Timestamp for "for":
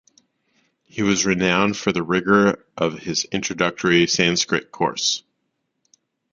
1.77-1.91